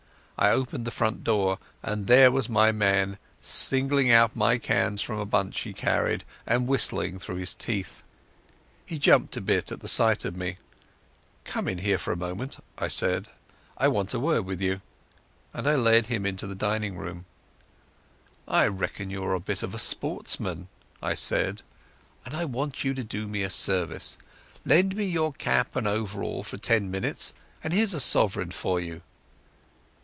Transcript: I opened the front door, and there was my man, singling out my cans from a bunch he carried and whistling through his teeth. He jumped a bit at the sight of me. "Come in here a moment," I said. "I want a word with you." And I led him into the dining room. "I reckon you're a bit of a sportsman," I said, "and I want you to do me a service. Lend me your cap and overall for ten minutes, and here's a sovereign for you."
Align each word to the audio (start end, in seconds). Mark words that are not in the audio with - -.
I 0.39 0.49
opened 0.49 0.85
the 0.85 0.89
front 0.91 1.23
door, 1.23 1.59
and 1.83 2.07
there 2.07 2.31
was 2.31 2.49
my 2.49 2.71
man, 2.71 3.19
singling 3.39 4.09
out 4.09 4.35
my 4.35 4.57
cans 4.57 4.99
from 5.03 5.19
a 5.19 5.25
bunch 5.25 5.59
he 5.59 5.71
carried 5.71 6.23
and 6.47 6.65
whistling 6.67 7.19
through 7.19 7.35
his 7.35 7.53
teeth. 7.53 8.01
He 8.83 8.97
jumped 8.97 9.37
a 9.37 9.39
bit 9.41 9.71
at 9.71 9.81
the 9.81 9.87
sight 9.87 10.25
of 10.25 10.35
me. 10.35 10.57
"Come 11.45 11.67
in 11.67 11.77
here 11.77 11.99
a 12.07 12.15
moment," 12.17 12.57
I 12.79 12.87
said. 12.87 13.27
"I 13.77 13.87
want 13.89 14.15
a 14.15 14.19
word 14.19 14.45
with 14.45 14.59
you." 14.59 14.81
And 15.53 15.67
I 15.69 15.75
led 15.75 16.07
him 16.07 16.25
into 16.25 16.47
the 16.47 16.55
dining 16.55 16.97
room. 16.97 17.25
"I 18.47 18.65
reckon 18.65 19.11
you're 19.11 19.35
a 19.35 19.39
bit 19.39 19.61
of 19.61 19.75
a 19.75 19.77
sportsman," 19.77 20.69
I 21.03 21.13
said, 21.13 21.61
"and 22.25 22.33
I 22.33 22.45
want 22.45 22.83
you 22.83 22.95
to 22.95 23.03
do 23.03 23.27
me 23.27 23.43
a 23.43 23.49
service. 23.51 24.17
Lend 24.65 24.95
me 24.95 25.05
your 25.05 25.33
cap 25.33 25.75
and 25.75 25.87
overall 25.87 26.41
for 26.41 26.57
ten 26.57 26.89
minutes, 26.89 27.35
and 27.63 27.73
here's 27.73 27.93
a 27.93 27.99
sovereign 27.99 28.49
for 28.49 28.79
you." 28.79 29.03